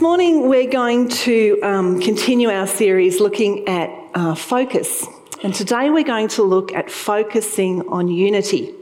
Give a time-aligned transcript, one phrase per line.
[0.00, 5.06] Morning we're going to um, continue our series looking at uh, focus.
[5.42, 8.72] And today we're going to look at focusing on unity.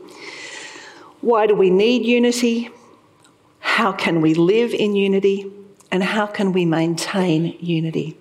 [1.20, 2.70] Why do we need unity?
[3.58, 5.50] How can we live in unity?
[5.90, 8.16] And how can we maintain unity?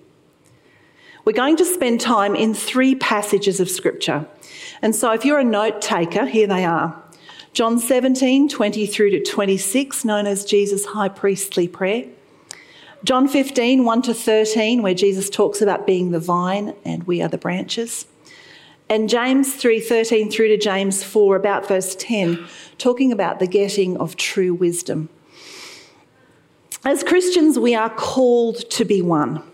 [1.24, 4.26] We're going to spend time in three passages of Scripture.
[4.82, 7.00] And so if you're a note taker, here they are.
[7.52, 12.06] John 17, 20 through to 26, known as Jesus' high priestly prayer.
[13.04, 17.28] John 15, 1 to 13, where Jesus talks about being the vine and we are
[17.28, 18.06] the branches.
[18.90, 22.44] And James 3, 13 through to James 4, about verse 10,
[22.76, 25.10] talking about the getting of true wisdom.
[26.84, 29.44] As Christians, we are called to be one,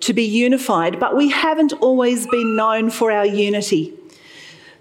[0.00, 3.94] to be unified, but we haven't always been known for our unity.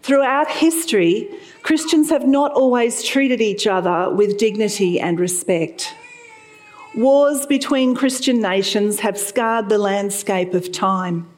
[0.01, 1.29] Throughout history,
[1.61, 5.93] Christians have not always treated each other with dignity and respect.
[6.97, 11.29] Wars between Christian nations have scarred the landscape of time.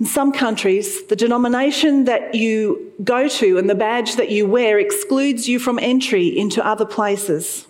[0.00, 4.80] In some countries, the denomination that you go to and the badge that you wear
[4.80, 7.68] excludes you from entry into other places.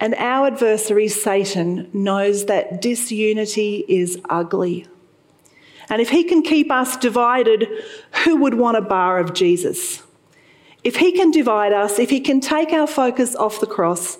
[0.00, 4.88] And our adversary, Satan, knows that disunity is ugly.
[5.88, 7.68] And if he can keep us divided,
[8.24, 10.02] who would want a bar of Jesus?
[10.82, 14.18] If he can divide us, if he can take our focus off the cross,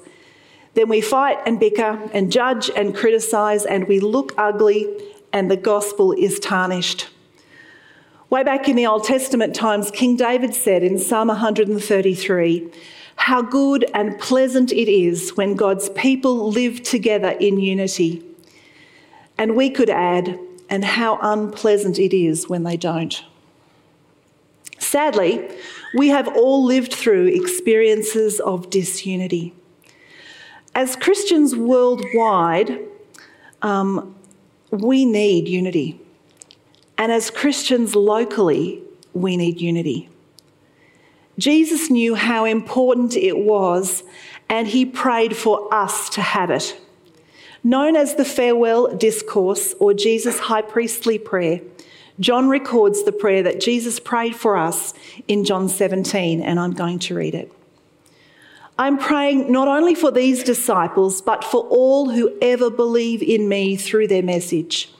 [0.77, 4.87] then we fight and bicker and judge and criticise and we look ugly
[5.33, 7.09] and the gospel is tarnished.
[8.29, 12.71] Way back in the Old Testament times, King David said in Psalm 133
[13.17, 18.23] How good and pleasant it is when God's people live together in unity.
[19.39, 23.23] And we could add, and how unpleasant it is when they don't.
[24.79, 25.49] Sadly,
[25.95, 29.55] we have all lived through experiences of disunity.
[30.77, 32.81] As Christians worldwide,
[33.63, 34.15] um,
[34.71, 35.99] we need unity.
[36.99, 38.83] And as Christians locally,
[39.15, 40.11] we need unity.
[41.39, 44.05] Jesus knew how important it was,
[44.51, 46.79] and he prayed for us to have it.
[47.65, 51.63] Known as the farewell discourse or Jesus' high priestly prayer,
[52.21, 54.93] John records the prayer that Jesus prayed for us
[55.27, 57.51] in John 17, and I'm going to read it.
[58.79, 63.77] I'm praying not only for these disciples, but for all who ever believe in me
[63.77, 64.91] through their message.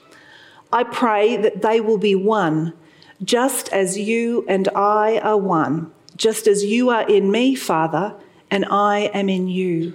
[0.73, 2.73] I pray that they will be one,
[3.23, 8.15] just as you and I are one, just as you are in me, Father,
[8.49, 9.93] and I am in you.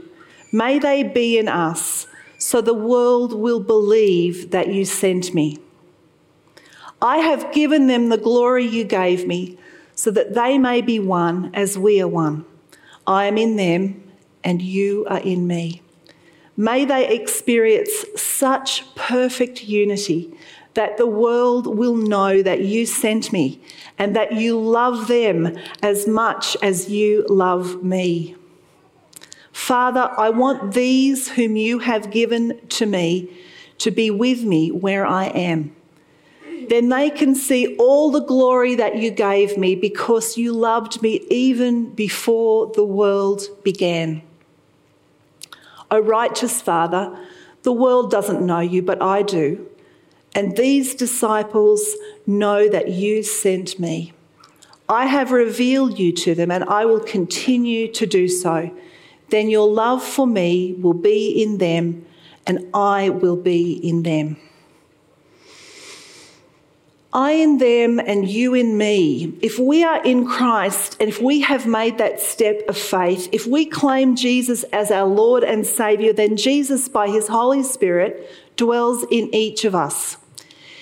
[0.52, 2.06] May they be in us,
[2.38, 5.58] so the world will believe that you sent me.
[7.00, 9.58] I have given them the glory you gave me,
[9.96, 12.44] so that they may be one as we are one.
[13.06, 14.02] I am in them
[14.44, 15.82] and you are in me.
[16.56, 20.32] May they experience such perfect unity
[20.74, 23.60] that the world will know that you sent me
[23.98, 28.36] and that you love them as much as you love me.
[29.52, 33.30] Father, I want these whom you have given to me
[33.78, 35.74] to be with me where I am
[36.68, 41.24] then they can see all the glory that you gave me because you loved me
[41.30, 44.22] even before the world began.
[45.90, 47.16] O righteous Father,
[47.62, 49.68] the world doesn't know you, but I do.
[50.34, 51.96] And these disciples
[52.26, 54.12] know that you sent me.
[54.88, 58.70] I have revealed you to them, and I will continue to do so.
[59.28, 62.04] Then your love for me will be in them,
[62.46, 64.36] and I will be in them.
[67.14, 71.40] I in them and you in me, if we are in Christ and if we
[71.42, 76.14] have made that step of faith, if we claim Jesus as our Lord and Saviour,
[76.14, 80.16] then Jesus, by His Holy Spirit, dwells in each of us.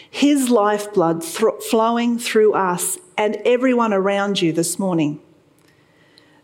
[0.09, 5.21] His lifeblood flowing through us and everyone around you this morning.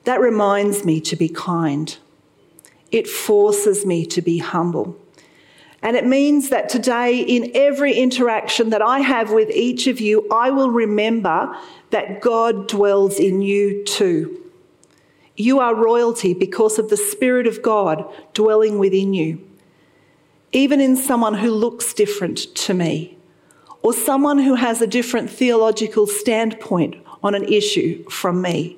[0.02, 1.96] That reminds me to be kind.
[2.90, 4.96] It forces me to be humble.
[5.86, 10.26] And it means that today, in every interaction that I have with each of you,
[10.32, 11.56] I will remember
[11.90, 14.42] that God dwells in you too.
[15.36, 18.04] You are royalty because of the Spirit of God
[18.34, 19.48] dwelling within you.
[20.50, 23.16] Even in someone who looks different to me,
[23.80, 28.76] or someone who has a different theological standpoint on an issue from me,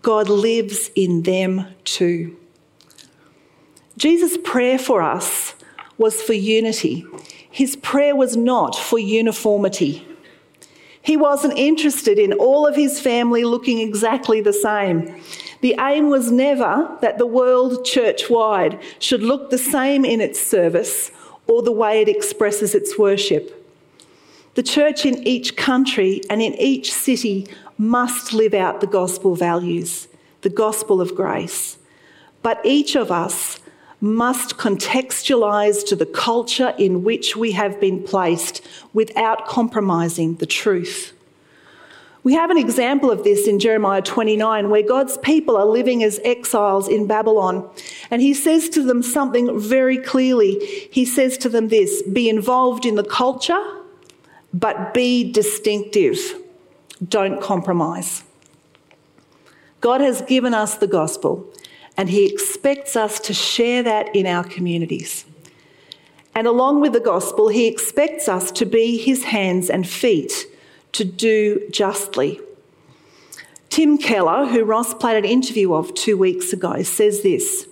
[0.00, 2.34] God lives in them too.
[3.98, 5.54] Jesus' prayer for us
[5.98, 7.06] was for unity.
[7.50, 10.06] His prayer was not for uniformity.
[11.02, 15.20] He wasn't interested in all of his family looking exactly the same.
[15.60, 20.40] The aim was never that the world church wide should look the same in its
[20.40, 21.10] service
[21.46, 23.60] or the way it expresses its worship.
[24.54, 30.08] The church in each country and in each city must live out the gospel values,
[30.42, 31.76] the gospel of grace.
[32.42, 33.58] But each of us
[34.04, 38.60] must contextualise to the culture in which we have been placed
[38.92, 41.14] without compromising the truth.
[42.22, 46.20] We have an example of this in Jeremiah 29, where God's people are living as
[46.22, 47.66] exiles in Babylon.
[48.10, 50.58] And he says to them something very clearly.
[50.90, 53.62] He says to them this be involved in the culture,
[54.52, 56.18] but be distinctive.
[57.06, 58.22] Don't compromise.
[59.80, 61.46] God has given us the gospel,
[61.96, 65.24] and he expects us to share that in our communities.
[66.34, 70.46] And along with the gospel, he expects us to be his hands and feet
[70.92, 72.40] to do justly.
[73.70, 77.68] Tim Keller, who Ross played an interview of two weeks ago, says this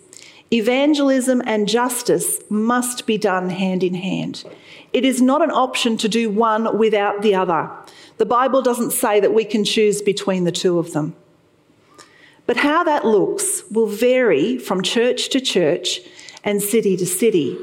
[0.53, 4.45] Evangelism and justice must be done hand in hand.
[4.93, 7.71] It is not an option to do one without the other.
[8.19, 11.17] The Bible doesn't say that we can choose between the two of them.
[12.47, 16.01] But how that looks will vary from church to church
[16.45, 17.59] and city to city.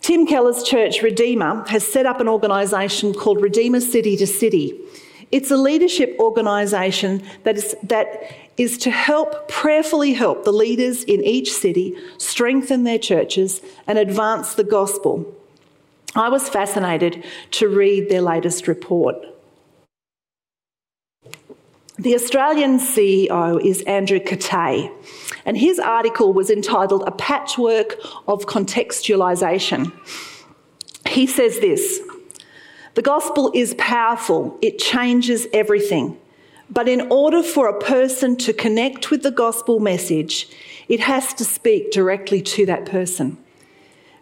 [0.00, 4.78] Tim Keller's church, Redeemer, has set up an organisation called Redeemer City to City.
[5.30, 11.22] It's a leadership organisation that is, that is to help, prayerfully help the leaders in
[11.24, 15.32] each city strengthen their churches and advance the gospel.
[16.14, 19.16] I was fascinated to read their latest report.
[22.02, 24.90] The Australian CEO is Andrew Katay,
[25.44, 27.96] and his article was entitled A Patchwork
[28.26, 29.92] of Contextualisation.
[31.06, 32.00] He says this
[32.94, 36.18] The gospel is powerful, it changes everything.
[36.68, 40.48] But in order for a person to connect with the gospel message,
[40.88, 43.38] it has to speak directly to that person.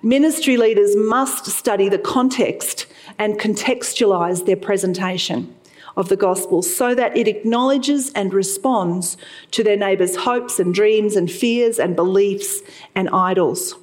[0.02, 2.84] Ministry leaders must study the context
[3.18, 5.54] and contextualise their presentation
[5.96, 9.16] of the gospel so that it acknowledges and responds
[9.50, 12.62] to their neighbours' hopes and dreams and fears and beliefs
[12.94, 13.74] and idols.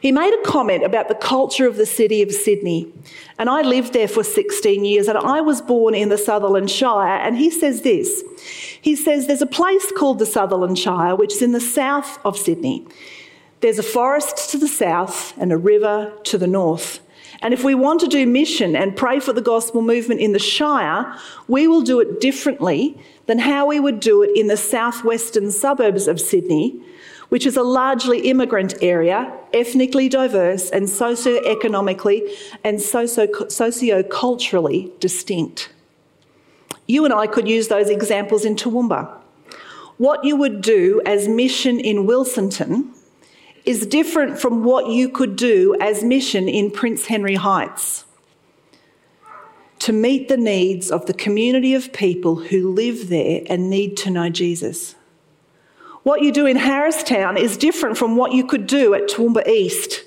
[0.00, 2.92] He made a comment about the culture of the city of Sydney.
[3.38, 7.18] And I lived there for 16 years and I was born in the Sutherland Shire.
[7.18, 8.22] And he says this
[8.80, 12.36] He says, There's a place called the Sutherland Shire, which is in the south of
[12.36, 12.86] Sydney.
[13.60, 17.00] There's a forest to the south and a river to the north.
[17.40, 20.38] And if we want to do mission and pray for the gospel movement in the
[20.38, 25.52] Shire, we will do it differently than how we would do it in the southwestern
[25.52, 26.80] suburbs of Sydney,
[27.28, 32.28] which is a largely immigrant area, ethnically diverse and socio-economically
[32.64, 35.70] and socio-culturally distinct.
[36.86, 39.10] You and I could use those examples in Toowoomba.
[39.98, 42.94] What you would do as mission in Wilsonton
[43.68, 48.06] is different from what you could do as mission in Prince Henry Heights
[49.80, 54.10] to meet the needs of the community of people who live there and need to
[54.10, 54.94] know Jesus.
[56.02, 60.02] What you do in Harristown is different from what you could do at Toowoomba East.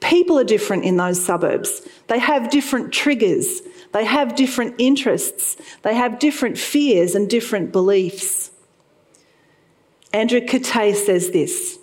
[0.00, 1.88] People are different in those suburbs.
[2.08, 3.62] They have different triggers,
[3.94, 8.50] they have different interests, they have different fears and different beliefs.
[10.12, 11.78] Andrew Katay says this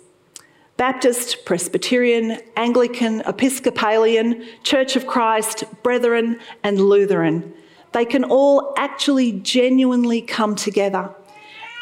[0.82, 7.54] Baptist, Presbyterian, Anglican, Episcopalian, Church of Christ, Brethren, and Lutheran.
[7.92, 11.14] They can all actually genuinely come together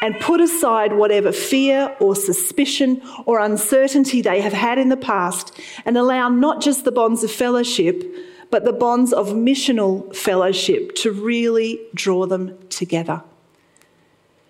[0.03, 5.59] and put aside whatever fear or suspicion or uncertainty they have had in the past
[5.83, 8.03] and allow not just the bonds of fellowship,
[8.51, 13.23] but the bonds of missional fellowship to really draw them together.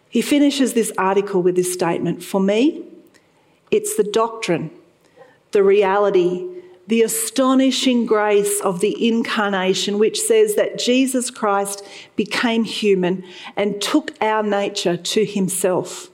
[0.09, 2.90] He finishes this article with this statement For me,
[3.71, 4.69] it's the doctrine,
[5.51, 6.47] the reality,
[6.87, 11.85] the astonishing grace of the incarnation, which says that Jesus Christ
[12.15, 13.23] became human
[13.55, 16.09] and took our nature to himself.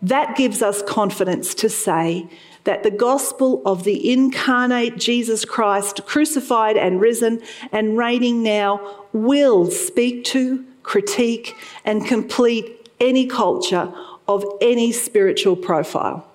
[0.00, 2.26] That gives us confidence to say
[2.64, 9.70] that the gospel of the incarnate Jesus Christ, crucified and risen and reigning now, will
[9.70, 13.92] speak to, critique, and complete any culture
[14.26, 16.31] of any spiritual profile.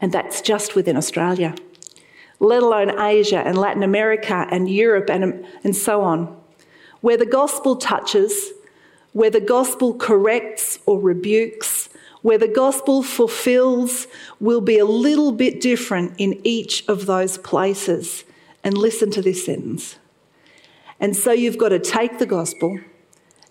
[0.00, 1.54] And that's just within Australia,
[2.40, 6.36] let alone Asia and Latin America and Europe and, and so on.
[7.00, 8.52] Where the gospel touches,
[9.12, 11.88] where the gospel corrects or rebukes,
[12.22, 14.06] where the gospel fulfills
[14.40, 18.24] will be a little bit different in each of those places.
[18.64, 19.98] And listen to this sentence.
[21.00, 22.80] And so you've got to take the gospel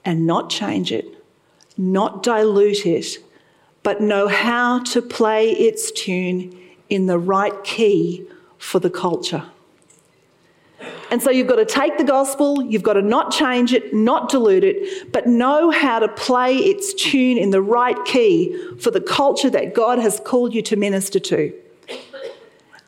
[0.04, 1.24] and not change it,
[1.78, 3.18] not dilute it,
[3.88, 6.54] but know how to play its tune
[6.90, 8.22] in the right key
[8.58, 9.46] for the culture.
[11.10, 14.28] And so you've got to take the gospel, you've got to not change it, not
[14.28, 19.00] dilute it, but know how to play its tune in the right key for the
[19.00, 21.54] culture that God has called you to minister to.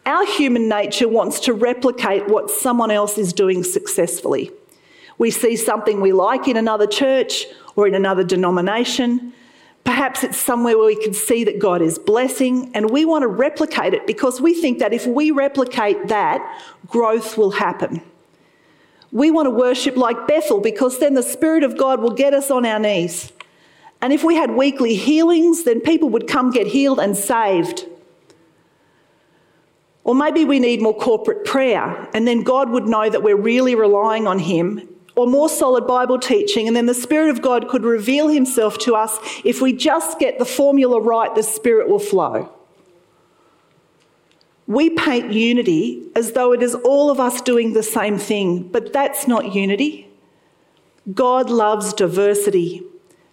[0.05, 4.51] Our human nature wants to replicate what someone else is doing successfully.
[5.17, 7.45] We see something we like in another church
[7.77, 9.31] or in another denomination.
[9.89, 13.27] Perhaps it's somewhere where we can see that God is blessing, and we want to
[13.27, 17.99] replicate it because we think that if we replicate that, growth will happen.
[19.11, 22.51] We want to worship like Bethel because then the Spirit of God will get us
[22.51, 23.33] on our knees.
[23.99, 27.87] And if we had weekly healings, then people would come get healed and saved.
[30.03, 33.73] Or maybe we need more corporate prayer, and then God would know that we're really
[33.73, 34.87] relying on Him,
[35.19, 38.95] or more solid Bible teaching, and then the Spirit of God could reveal Himself to
[38.95, 39.17] us.
[39.43, 42.49] If we just get the formula right, the Spirit will flow.
[44.65, 48.93] We paint unity as though it is all of us doing the same thing, but
[48.93, 50.07] that's not unity.
[51.13, 52.81] God loves diversity.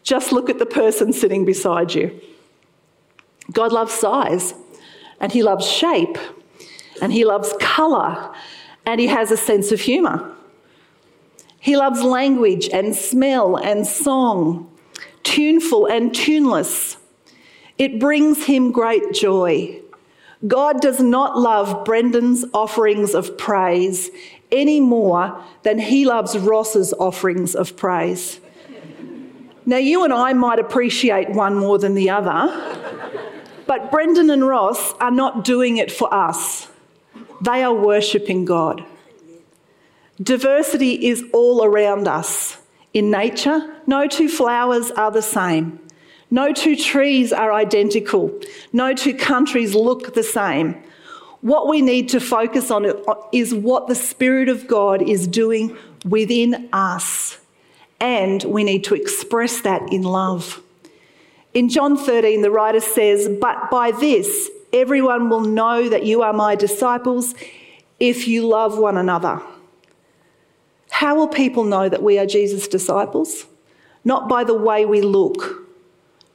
[0.02, 2.20] Just look at the person sitting beside you.
[3.52, 4.54] God loves size,
[5.20, 6.18] and He loves shape,
[7.00, 8.34] and He loves colour,
[8.84, 10.35] and He has a sense of humour.
[11.66, 14.70] He loves language and smell and song,
[15.24, 16.96] tuneful and tuneless.
[17.76, 19.80] It brings Him great joy.
[20.46, 24.12] God does not love Brendan's offerings of praise
[24.52, 28.38] any more than He loves Ross's offerings of praise.
[29.64, 32.46] Now, you and I might appreciate one more than the other,
[33.66, 36.68] but Brendan and Ross are not doing it for us.
[37.40, 38.86] They are worshipping God.
[40.22, 42.58] Diversity is all around us.
[42.94, 45.78] In nature, no two flowers are the same.
[46.30, 48.40] No two trees are identical.
[48.72, 50.82] No two countries look the same.
[51.42, 52.86] What we need to focus on
[53.30, 57.38] is what the Spirit of God is doing within us.
[58.00, 60.62] And we need to express that in love.
[61.52, 66.32] In John 13, the writer says, But by this, everyone will know that you are
[66.32, 67.34] my disciples
[68.00, 69.40] if you love one another.
[70.96, 73.44] How will people know that we are Jesus' disciples?
[74.02, 75.68] Not by the way we look,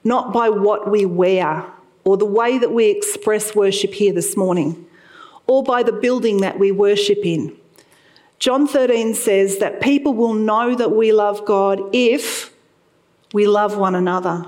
[0.03, 1.65] not by what we wear,
[2.03, 4.85] or the way that we express worship here this morning,
[5.47, 7.57] or by the building that we worship in.
[8.37, 12.53] John 13 says that people will know that we love God if
[13.33, 14.45] we love one another.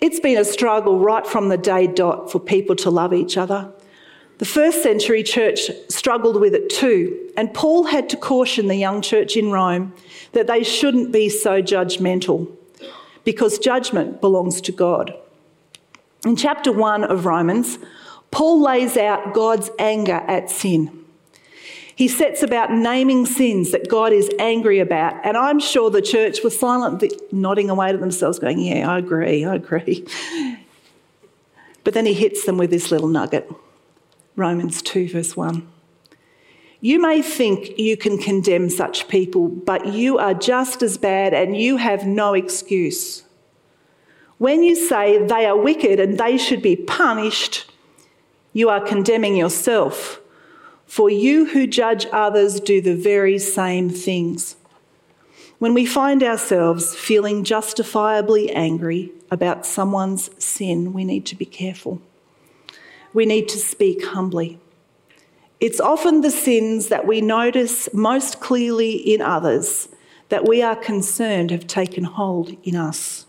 [0.00, 3.72] It's been a struggle right from the day dot for people to love each other.
[4.40, 9.02] The first century church struggled with it too, and Paul had to caution the young
[9.02, 9.92] church in Rome
[10.32, 12.50] that they shouldn't be so judgmental
[13.22, 15.12] because judgment belongs to God.
[16.24, 17.78] In chapter 1 of Romans,
[18.30, 21.04] Paul lays out God's anger at sin.
[21.94, 25.16] He sets about naming sins that God is angry about.
[25.22, 29.44] And I'm sure the church was silently nodding away to themselves, going, Yeah, I agree,
[29.44, 30.06] I agree.
[31.84, 33.50] But then he hits them with this little nugget
[34.40, 35.68] Romans 2, verse 1.
[36.80, 41.54] You may think you can condemn such people, but you are just as bad and
[41.54, 43.24] you have no excuse.
[44.38, 47.70] When you say they are wicked and they should be punished,
[48.54, 50.20] you are condemning yourself.
[50.86, 54.56] For you who judge others do the very same things.
[55.58, 62.00] When we find ourselves feeling justifiably angry about someone's sin, we need to be careful.
[63.12, 64.58] We need to speak humbly.
[65.58, 69.88] It's often the sins that we notice most clearly in others
[70.28, 73.26] that we are concerned have taken hold in us.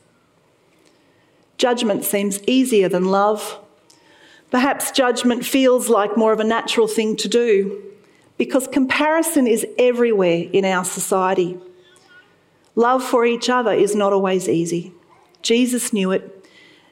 [1.58, 3.60] Judgment seems easier than love
[4.52, 7.82] Perhaps judgment feels like more of a natural thing to do
[8.38, 11.58] because comparison is everywhere in our society.
[12.76, 14.92] Love for each other is not always easy.
[15.42, 16.41] Jesus knew it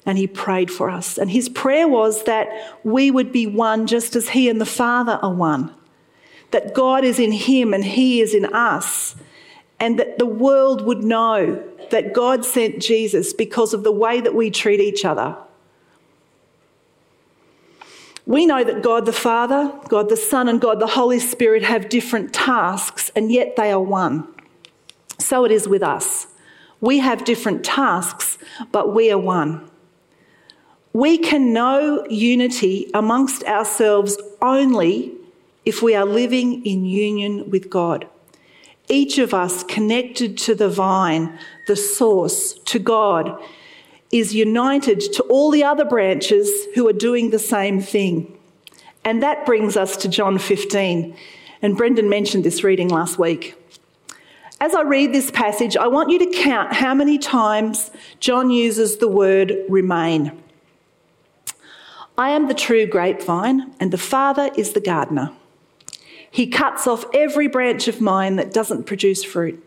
[0.09, 1.17] and he prayed for us.
[1.17, 2.49] And his prayer was that
[2.83, 5.73] we would be one just as he and the Father are one.
[6.51, 9.15] That God is in him and he is in us.
[9.79, 14.33] And that the world would know that God sent Jesus because of the way that
[14.33, 15.37] we treat each other
[18.29, 21.89] we know that God the Father, God the Son, and God the Holy Spirit have
[21.89, 24.27] different tasks, and yet they are one.
[25.17, 26.27] So it is with us.
[26.79, 28.37] We have different tasks,
[28.71, 29.67] but we are one.
[30.93, 35.13] We can know unity amongst ourselves only
[35.65, 38.07] if we are living in union with God.
[38.89, 43.41] each of us connected to the vine, the source, to God,
[44.11, 48.35] is united to all the other branches who are doing the same thing.
[49.05, 51.15] And that brings us to John 15.
[51.61, 53.55] And Brendan mentioned this reading last week.
[54.59, 58.97] As I read this passage, I want you to count how many times John uses
[58.97, 60.31] the word remain.
[62.19, 65.31] I am the true grapevine, and the Father is the gardener.
[66.29, 69.63] He cuts off every branch of mine that doesn't produce fruit,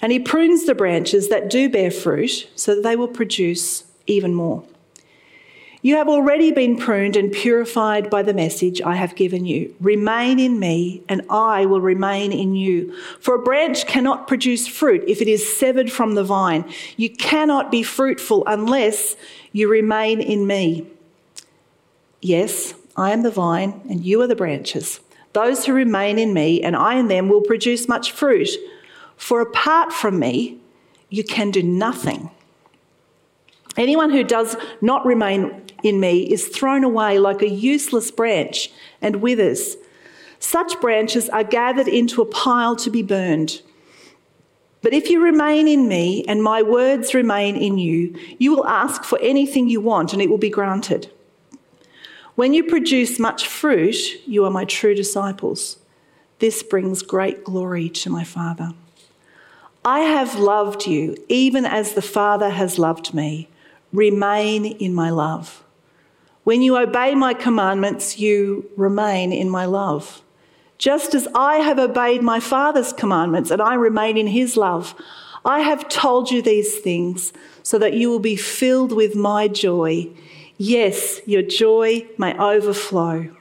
[0.00, 4.32] and he prunes the branches that do bear fruit so that they will produce even
[4.32, 4.62] more.
[5.84, 9.74] You have already been pruned and purified by the message I have given you.
[9.80, 12.96] Remain in me, and I will remain in you.
[13.18, 16.64] For a branch cannot produce fruit if it is severed from the vine.
[16.96, 19.16] You cannot be fruitful unless
[19.50, 20.86] you remain in me.
[22.22, 25.00] Yes, I am the vine, and you are the branches.
[25.32, 28.48] Those who remain in me and I in them will produce much fruit.
[29.16, 30.58] For apart from me,
[31.10, 32.30] you can do nothing.
[33.76, 39.16] Anyone who does not remain in me is thrown away like a useless branch and
[39.16, 39.76] withers.
[40.38, 43.62] Such branches are gathered into a pile to be burned.
[44.82, 49.02] But if you remain in me and my words remain in you, you will ask
[49.02, 51.10] for anything you want and it will be granted.
[52.34, 55.78] When you produce much fruit, you are my true disciples.
[56.38, 58.72] This brings great glory to my Father.
[59.84, 63.48] I have loved you, even as the Father has loved me.
[63.92, 65.62] Remain in my love.
[66.44, 70.22] When you obey my commandments, you remain in my love.
[70.78, 74.94] Just as I have obeyed my Father's commandments and I remain in his love,
[75.44, 80.08] I have told you these things so that you will be filled with my joy.
[80.58, 83.34] Yes, your joy may overflow.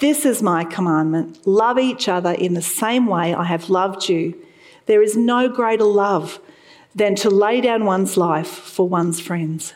[0.00, 4.34] This is my commandment love each other in the same way I have loved you.
[4.86, 6.40] There is no greater love
[6.94, 9.74] than to lay down one's life for one's friends.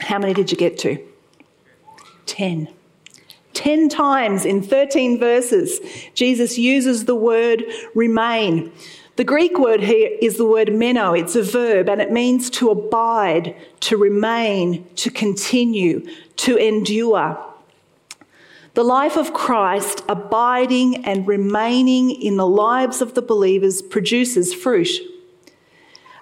[0.00, 0.98] How many did you get to?
[2.26, 2.68] Ten.
[3.52, 5.80] Ten times in 13 verses,
[6.14, 7.64] Jesus uses the word
[7.94, 8.70] remain.
[9.16, 11.14] The Greek word here is the word meno.
[11.14, 17.42] It's a verb and it means to abide, to remain, to continue, to endure.
[18.74, 24.90] The life of Christ, abiding and remaining in the lives of the believers, produces fruit.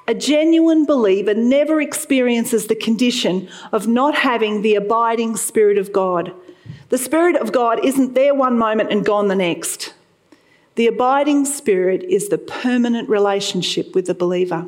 [0.07, 6.33] A genuine believer never experiences the condition of not having the abiding Spirit of God.
[6.91, 9.95] The Spirit of God isn't there one moment and gone the next.
[10.77, 14.67] The abiding Spirit is the permanent relationship with the believer,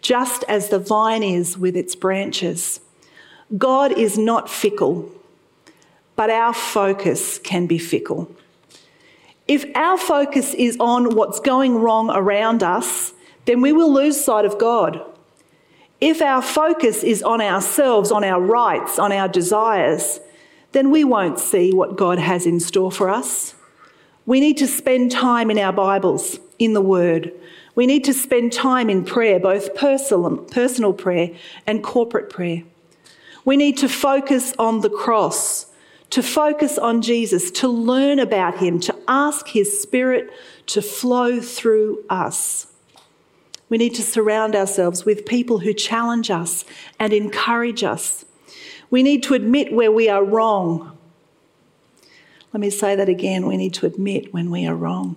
[0.00, 2.80] just as the vine is with its branches.
[3.56, 5.12] God is not fickle
[6.18, 8.28] but our focus can be fickle.
[9.46, 13.12] If our focus is on what's going wrong around us,
[13.44, 15.00] then we will lose sight of God.
[16.00, 20.18] If our focus is on ourselves, on our rights, on our desires,
[20.72, 23.54] then we won't see what God has in store for us.
[24.28, 27.32] We need to spend time in our Bibles, in the Word.
[27.74, 31.30] We need to spend time in prayer, both personal, prayer
[31.66, 32.64] and corporate prayer.
[33.46, 35.72] We need to focus on the cross
[36.10, 40.28] to focus on Jesus, to learn about him, to ask his spirit
[40.66, 42.66] to flow through us.
[43.70, 46.66] We need to surround ourselves with people who challenge us
[47.00, 48.26] and encourage us.
[48.90, 50.97] We need to admit where we are wrong.
[52.52, 53.46] Let me say that again.
[53.46, 55.16] We need to admit when we are wrong.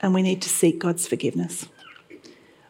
[0.00, 1.68] And we need to seek God's forgiveness.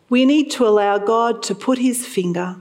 [0.08, 2.56] We need to allow God to put his finger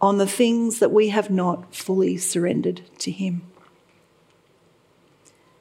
[0.00, 3.42] on the things that we have not fully surrendered to him.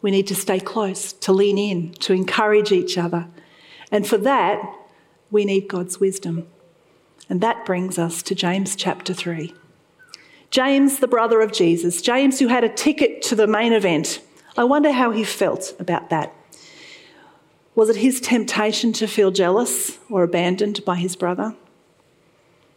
[0.02, 3.28] We need to stay close, to lean in, to encourage each other.
[3.90, 4.62] And for that,
[5.32, 6.46] we need God's wisdom.
[7.30, 9.54] And that brings us to James chapter 3.
[10.52, 14.22] James, the brother of Jesus, James, who had a ticket to the main event.
[14.56, 16.34] I wonder how he felt about that.
[17.76, 21.56] Was it his temptation to feel jealous or abandoned by his brother?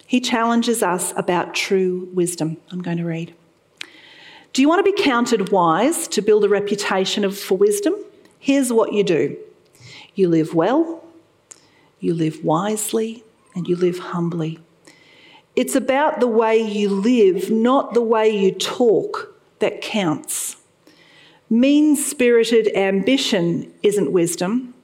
[0.07, 2.57] He challenges us about true wisdom.
[2.71, 3.35] I'm going to read.
[4.55, 7.95] Do you want to be counted wise to build a reputation of, for wisdom?
[8.39, 9.37] Here's what you do
[10.15, 11.05] you live well,
[12.01, 13.23] you live wisely,
[13.55, 14.61] and you live humbly.
[15.55, 20.57] It's about the way you live, not the way you talk, that counts.
[21.48, 24.74] Mean spirited ambition isn't wisdom.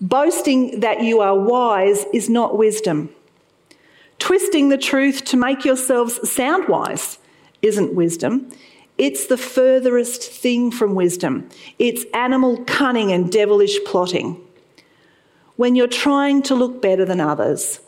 [0.00, 3.08] Boasting that you are wise is not wisdom.
[4.18, 7.18] Twisting the truth to make yourselves sound wise
[7.62, 8.50] isn't wisdom.
[8.98, 11.48] It's the furthest thing from wisdom.
[11.78, 14.40] It's animal cunning and devilish plotting.
[15.56, 17.80] when you're trying to look better than others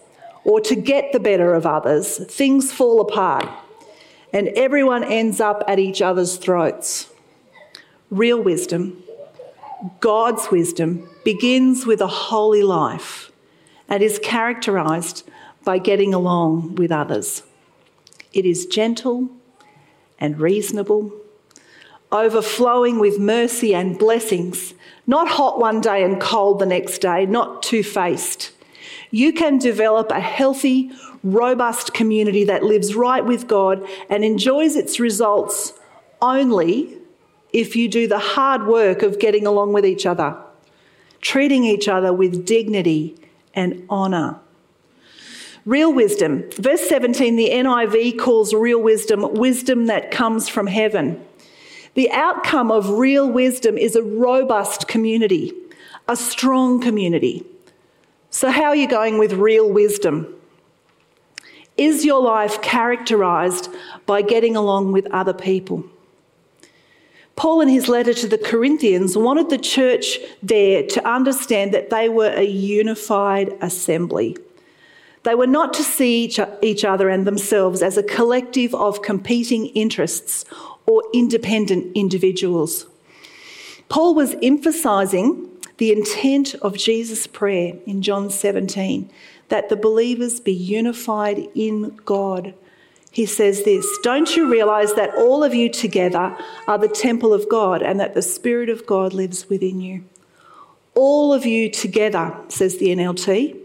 [0.45, 3.49] or to get the better of others, things fall apart
[4.33, 7.10] and everyone ends up at each other's throats.
[8.11, 9.05] Real wisdom,
[10.01, 13.31] God's wisdom, begins with a holy life
[13.89, 15.29] and is characterized
[15.63, 17.45] by getting along with others.
[18.33, 19.29] It is gentle
[20.19, 21.13] and reasonable,
[22.11, 24.75] overflowing with mercy and blessings,
[25.07, 28.51] not hot one day and cold the next day, not two faced.
[29.13, 30.91] You can develop a healthy,
[31.23, 35.75] robust community that lives right with God and enjoys its results
[36.21, 37.00] only
[37.53, 40.37] if you do the hard work of getting along with each other,
[41.21, 43.17] treating each other with dignity
[43.55, 44.39] and honour.
[45.67, 46.49] Real wisdom.
[46.57, 51.23] Verse 17, the NIV calls real wisdom wisdom that comes from heaven.
[51.95, 55.53] The outcome of real wisdom is a robust community,
[56.09, 57.45] a strong community.
[58.31, 60.35] So, how are you going with real wisdom?
[61.77, 63.69] Is your life characterized
[64.07, 65.85] by getting along with other people?
[67.41, 72.07] Paul, in his letter to the Corinthians, wanted the church there to understand that they
[72.07, 74.37] were a unified assembly.
[75.23, 80.45] They were not to see each other and themselves as a collective of competing interests
[80.85, 82.85] or independent individuals.
[83.89, 85.49] Paul was emphasising
[85.79, 89.11] the intent of Jesus' prayer in John 17
[89.49, 92.53] that the believers be unified in God
[93.11, 97.49] he says this Don't you realize that all of you together are the temple of
[97.49, 100.05] God and that the Spirit of God lives within you?
[100.95, 103.57] All of you together, says the NLT.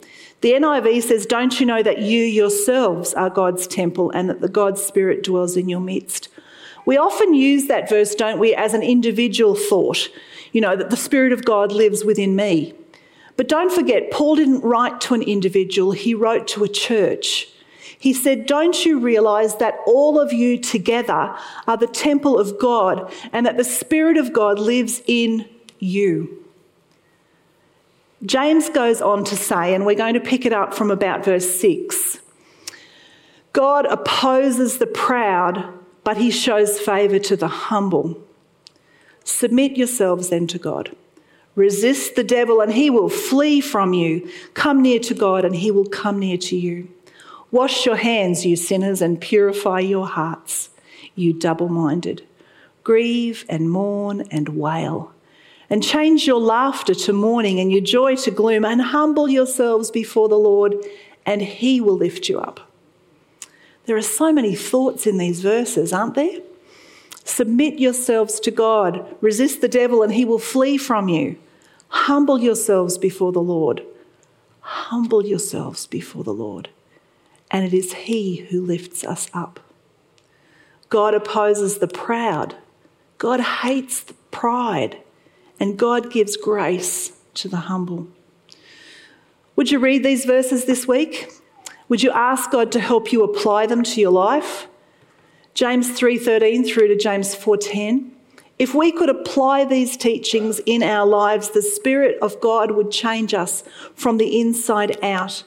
[0.41, 4.49] The NIV says, Don't you know that you yourselves are God's temple and that the
[4.49, 6.29] God's Spirit dwells in your midst?
[6.85, 10.07] We often use that verse, don't we, as an individual thought,
[10.51, 12.73] you know, that the Spirit of God lives within me.
[13.37, 17.47] But don't forget, Paul didn't write to an individual, he wrote to a church.
[17.97, 21.35] He said, Don't you realize that all of you together
[21.67, 25.47] are the temple of God and that the Spirit of God lives in
[25.79, 26.45] you?
[28.25, 31.49] James goes on to say, and we're going to pick it up from about verse
[31.59, 32.19] 6
[33.53, 38.21] God opposes the proud, but he shows favour to the humble.
[39.23, 40.93] Submit yourselves then to God.
[41.55, 44.29] Resist the devil, and he will flee from you.
[44.55, 46.89] Come near to God, and he will come near to you.
[47.51, 50.69] Wash your hands, you sinners, and purify your hearts,
[51.13, 52.25] you double minded.
[52.83, 55.11] Grieve and mourn and wail.
[55.69, 60.29] And change your laughter to mourning and your joy to gloom, and humble yourselves before
[60.29, 60.75] the Lord,
[61.25, 62.71] and He will lift you up.
[63.85, 66.39] There are so many thoughts in these verses, aren't there?
[67.23, 71.37] Submit yourselves to God, resist the devil, and he will flee from you.
[71.87, 73.83] Humble yourselves before the Lord.
[74.59, 76.69] Humble yourselves before the Lord
[77.55, 79.61] and it is He who lifts us up.
[80.89, 82.53] God opposes the proud,
[83.17, 84.97] God hates pride,
[85.57, 88.09] and God gives grace to the humble.
[89.55, 91.31] Would you read these verses this week?
[91.87, 94.67] Would you ask God to help you apply them to your life?
[95.53, 98.11] James 3:13 through to James 4:10.
[98.59, 103.33] If we could apply these teachings in our lives, the spirit of God would change
[103.33, 103.63] us
[103.95, 105.45] from the inside out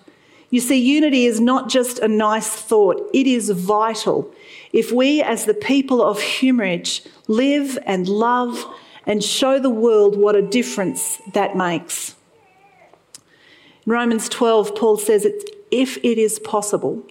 [0.51, 4.33] you see, unity is not just a nice thought, it is vital.
[4.73, 8.65] If we, as the people of HumeRidge, live and love
[9.07, 12.15] and show the world what a difference that makes.
[13.87, 15.27] In Romans 12, Paul says,
[15.71, 17.03] If it is possible,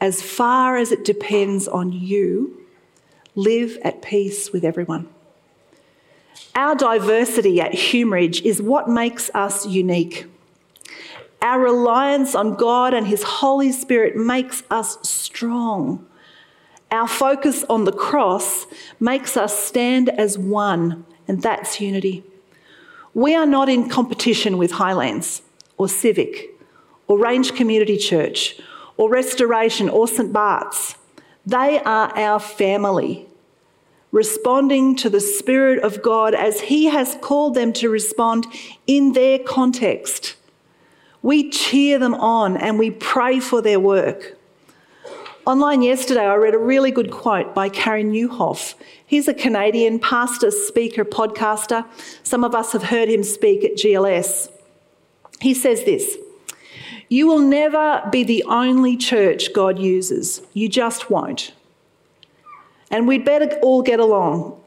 [0.00, 2.66] as far as it depends on you,
[3.34, 5.08] live at peace with everyone.
[6.54, 10.26] Our diversity at HumeRidge is what makes us unique.
[11.42, 16.06] Our reliance on God and His Holy Spirit makes us strong.
[16.92, 18.66] Our focus on the cross
[19.00, 22.22] makes us stand as one, and that's unity.
[23.12, 25.42] We are not in competition with Highlands
[25.76, 26.50] or Civic
[27.08, 28.60] or Range Community Church
[28.96, 30.32] or Restoration or St.
[30.32, 30.94] Bart's.
[31.44, 33.26] They are our family,
[34.12, 38.46] responding to the Spirit of God as He has called them to respond
[38.86, 40.36] in their context.
[41.22, 44.36] We cheer them on and we pray for their work.
[45.44, 48.74] Online yesterday, I read a really good quote by Carey Nieuwhof.
[49.04, 51.84] He's a Canadian pastor, speaker, podcaster.
[52.22, 54.50] Some of us have heard him speak at GLS.
[55.40, 56.16] He says this
[57.08, 61.52] You will never be the only church God uses, you just won't.
[62.90, 64.60] And we'd better all get along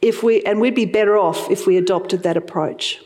[0.00, 3.00] if we, and we'd be better off if we adopted that approach.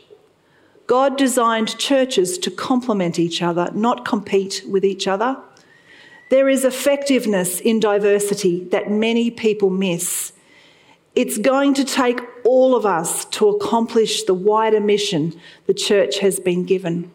[0.87, 5.37] God designed churches to complement each other, not compete with each other.
[6.29, 10.33] There is effectiveness in diversity that many people miss.
[11.15, 16.39] It's going to take all of us to accomplish the wider mission the church has
[16.39, 17.13] been given.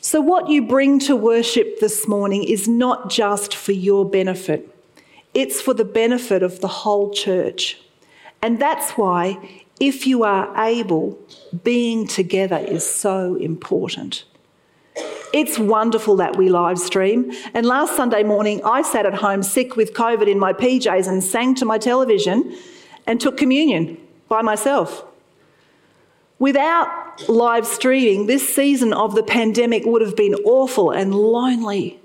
[0.00, 4.74] So, what you bring to worship this morning is not just for your benefit,
[5.34, 7.78] it's for the benefit of the whole church.
[8.42, 11.18] And that's why, if you are able,
[11.64, 14.24] being together is so important.
[15.32, 17.32] It's wonderful that we live stream.
[17.54, 21.24] And last Sunday morning, I sat at home sick with COVID in my PJs and
[21.24, 22.54] sang to my television
[23.06, 23.96] and took communion
[24.28, 25.04] by myself.
[26.38, 32.00] Without live streaming, this season of the pandemic would have been awful and lonely.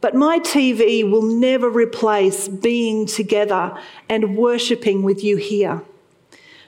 [0.00, 3.76] But my TV will never replace being together
[4.08, 5.82] and worshipping with you here.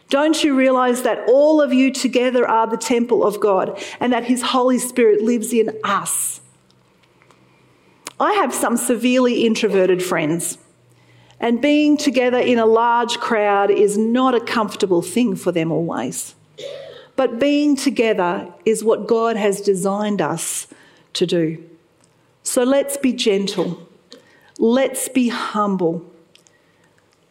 [0.08, 4.24] Don't you realize that all of you together are the temple of God and that
[4.24, 6.40] His Holy Spirit lives in us?
[8.18, 10.58] I have some severely introverted friends,
[11.38, 16.34] and being together in a large crowd is not a comfortable thing for them always.
[17.14, 20.66] But being together is what God has designed us
[21.14, 21.62] to do.
[22.42, 23.86] So let's be gentle.
[24.58, 26.10] Let's be humble.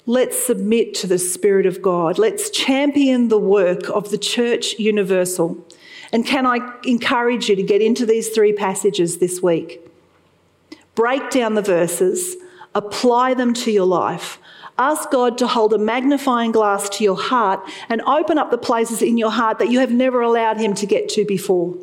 [0.08, 2.20] Let's submit to the Spirit of God.
[2.20, 5.58] Let's champion the work of the Church Universal.
[6.14, 9.82] And can I encourage you to get into these three passages this week?
[10.94, 12.36] Break down the verses,
[12.76, 14.38] apply them to your life.
[14.78, 19.02] Ask God to hold a magnifying glass to your heart and open up the places
[19.02, 21.76] in your heart that you have never allowed Him to get to before.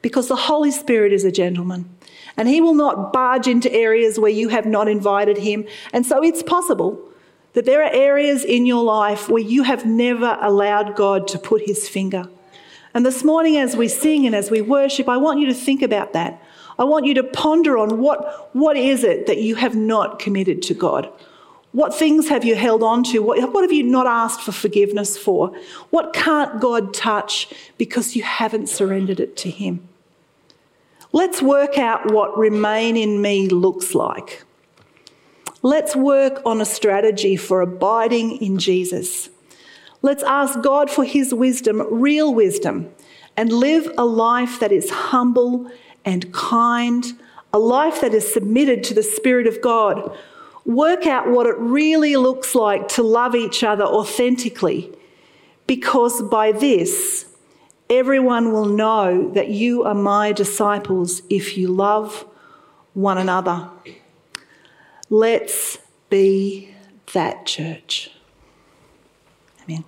[0.00, 1.88] Because the Holy Spirit is a gentleman
[2.36, 5.64] and He will not barge into areas where you have not invited Him.
[5.92, 7.11] And so it's possible
[7.54, 11.62] that there are areas in your life where you have never allowed God to put
[11.66, 12.28] His finger.
[12.94, 15.82] And this morning, as we sing and as we worship, I want you to think
[15.82, 16.42] about that.
[16.78, 20.62] I want you to ponder on what, what is it that you have not committed
[20.62, 21.10] to God?
[21.72, 23.20] What things have you held on to?
[23.20, 25.56] What, what have you not asked for forgiveness for?
[25.90, 29.88] What can't God touch because you haven't surrendered it to Him?
[31.12, 34.44] Let's work out what remain in me looks like.
[35.62, 39.30] Let's work on a strategy for abiding in Jesus.
[40.02, 42.90] Let's ask God for His wisdom, real wisdom,
[43.36, 45.70] and live a life that is humble
[46.04, 47.04] and kind,
[47.52, 50.16] a life that is submitted to the Spirit of God
[50.64, 54.92] Work out what it really looks like to love each other authentically,
[55.66, 57.26] because by this,
[57.90, 62.24] everyone will know that you are my disciples if you love
[62.94, 63.68] one another.
[65.12, 65.76] Let's
[66.08, 66.74] be
[67.12, 68.10] that church.
[69.62, 69.84] Amen.